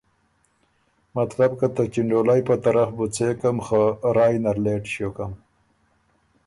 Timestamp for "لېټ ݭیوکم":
4.63-5.31